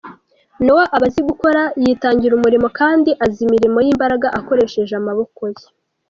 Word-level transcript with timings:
Noah 0.65 0.87
aba 0.95 1.05
azi 1.09 1.21
gukora, 1.29 1.61
yitangira 1.83 2.33
umurimo, 2.35 2.67
kandi 2.79 3.09
azi 3.25 3.39
imirimo 3.47 3.77
y’imbaraga 3.85 4.27
akoresheje 4.39 4.93
amaboko 5.01 5.41
ye. 5.53 5.65